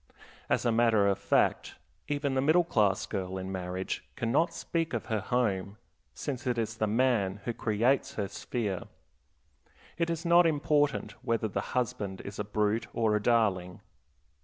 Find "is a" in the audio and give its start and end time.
12.21-12.43